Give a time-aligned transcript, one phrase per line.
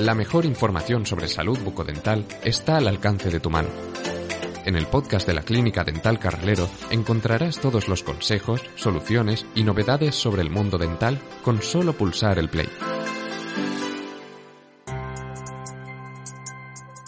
[0.00, 3.68] La mejor información sobre salud bucodental está al alcance de tu mano.
[4.64, 10.14] En el podcast de la Clínica Dental Carrilero encontrarás todos los consejos, soluciones y novedades
[10.14, 12.70] sobre el mundo dental con solo pulsar el play.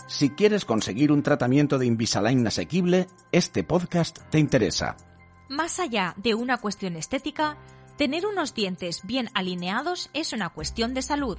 [0.07, 4.99] Si quieres conseguir un tratamiento de Invisalign asequible, este podcast te interesa.
[5.49, 7.57] Más allá de una cuestión estética,
[7.97, 11.39] tener unos dientes bien alineados es una cuestión de salud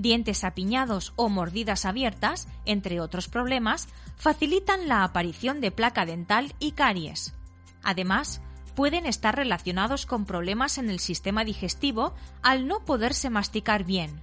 [0.00, 6.72] dientes apiñados o mordidas abiertas, entre otros problemas, facilitan la aparición de placa dental y
[6.72, 7.34] caries.
[7.82, 8.42] Además,
[8.74, 14.22] pueden estar relacionados con problemas en el sistema digestivo al no poderse masticar bien.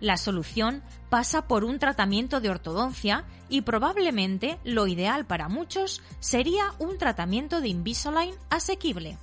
[0.00, 6.74] La solución pasa por un tratamiento de ortodoncia y probablemente lo ideal para muchos sería
[6.78, 9.16] un tratamiento de Invisalign asequible.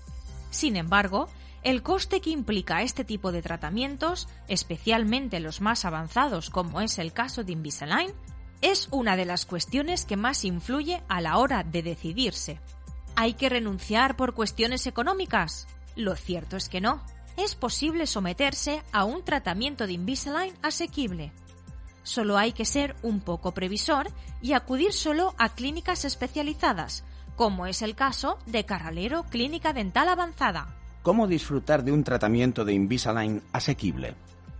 [0.50, 1.30] Sin embargo,
[1.64, 7.14] el coste que implica este tipo de tratamientos, especialmente los más avanzados como es el
[7.14, 8.12] caso de Invisalign,
[8.62, 12.60] es una de las cuestiones que más influye a la hora de decidirse.
[13.16, 15.68] ¿Hay que renunciar por cuestiones económicas?
[15.96, 17.04] Lo cierto es que no.
[17.38, 21.32] Es posible someterse a un tratamiento de Invisalign asequible.
[22.04, 24.10] Solo hay que ser un poco previsor
[24.42, 27.04] y acudir solo a clínicas especializadas,
[27.36, 32.74] como es el caso de Carralero Clínica Dental Avanzada ¿Cómo disfrutar de un tratamiento de
[32.74, 34.14] Invisalign asequible?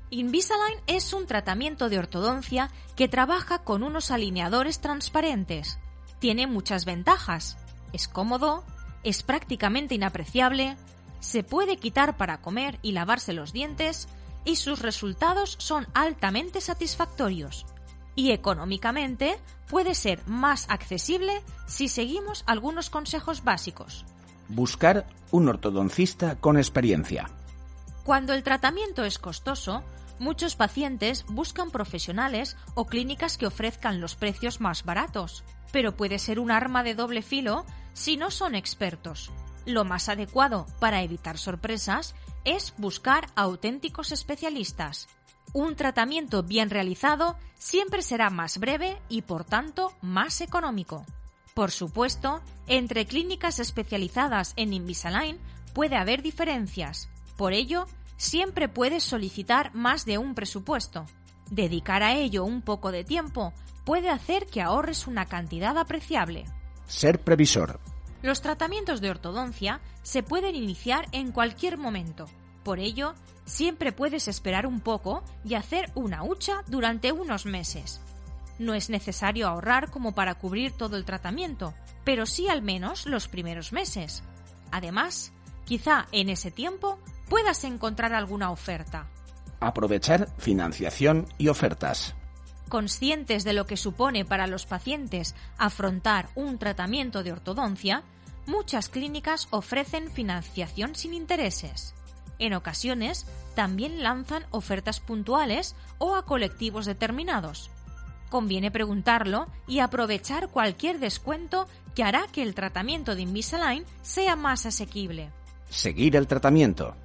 [0.10, 5.78] Invisalign es un tratamiento de ortodoncia que trabaja con unos alineadores transparentes.
[6.18, 7.58] Tiene muchas ventajas.
[7.94, 8.64] Es cómodo,
[9.04, 10.78] es prácticamente inapreciable,
[11.20, 14.08] se puede quitar para comer y lavarse los dientes
[14.44, 17.68] y sus resultados son altamente satisfactorios.
[18.16, 19.38] Y económicamente
[19.70, 24.06] puede ser más accesible si seguimos algunos consejos básicos.
[24.54, 27.30] Buscar un ortodoncista con experiencia.
[28.04, 29.82] Cuando el tratamiento es costoso,
[30.20, 36.38] muchos pacientes buscan profesionales o clínicas que ofrezcan los precios más baratos, pero puede ser
[36.38, 39.32] un arma de doble filo si no son expertos.
[39.66, 42.14] Lo más adecuado para evitar sorpresas
[42.44, 45.08] es buscar auténticos especialistas.
[45.54, 51.06] Un tratamiento bien realizado siempre será más breve y por tanto más económico.
[51.54, 55.40] Por supuesto, entre clínicas especializadas en Invisalign
[55.74, 57.10] puede haber diferencias.
[57.38, 57.86] Por ello,
[58.18, 61.06] siempre puedes solicitar más de un presupuesto.
[61.50, 63.54] Dedicar a ello un poco de tiempo
[63.84, 66.46] puede hacer que ahorres una cantidad apreciable.
[66.88, 67.80] Ser previsor.
[68.22, 72.28] Los tratamientos de ortodoncia se pueden iniciar en cualquier momento.
[72.64, 78.00] Por ello, siempre puedes esperar un poco y hacer una hucha durante unos meses.
[78.62, 81.74] No es necesario ahorrar como para cubrir todo el tratamiento,
[82.04, 84.22] pero sí al menos los primeros meses.
[84.72, 85.34] Además,
[85.66, 89.08] quizá en ese tiempo puedas encontrar alguna oferta.
[89.60, 92.14] Aprovechar financiación y ofertas.
[92.70, 98.04] Conscientes de lo que supone para los pacientes afrontar un tratamiento de ortodoncia,
[98.46, 101.96] muchas clínicas ofrecen financiación sin intereses.
[102.38, 107.72] En ocasiones, también lanzan ofertas puntuales o a colectivos determinados
[108.32, 114.66] conviene preguntarlo y aprovechar cualquier descuento que hará que el tratamiento de Invisalign sea más
[114.66, 115.30] asequible.
[115.70, 116.96] Seguir el tratamiento.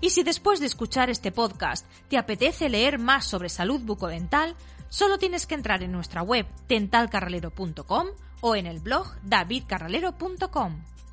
[0.00, 4.54] Y si después de escuchar este podcast te apetece leer más sobre salud bucodental,
[4.88, 8.08] solo tienes que entrar en nuestra web dentalcarralero.com
[8.40, 10.82] o en el blog davidcarralero.com.